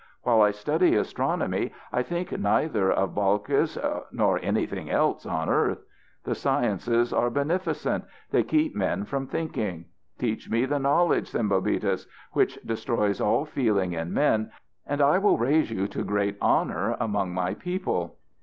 [0.23, 3.77] While I study astronomy I think neither of Balkis
[4.11, 5.77] nor anything else on earth.
[6.23, 9.85] The sciences are benificent; they keep men from thinking.
[10.17, 14.49] Teach me the knowledge, Sembobitis, which destroys all feeling in men
[14.87, 18.17] and I will raise you to great honour among my people."